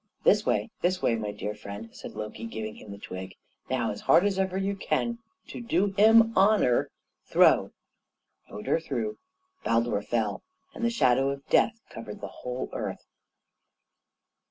[0.23, 3.35] "This way, this way, my dear friend," said Loki, giving him the twig.
[3.69, 6.89] "Now, as hard as ever you can, to do him honor;
[7.27, 7.69] throw!"
[8.49, 9.19] Hödur threw
[9.63, 10.41] Baldur fell,
[10.73, 13.05] and the shadow of death covered the whole earth.